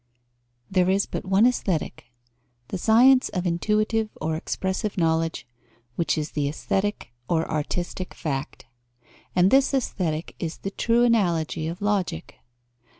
[0.67, 2.05] There is but one Aesthetic,
[2.69, 5.45] the science of intuitive or expressive knowledge,
[5.95, 8.65] which is the aesthetic or artistic fact.
[9.35, 12.33] And this Aesthetic is the true analogy of Logic.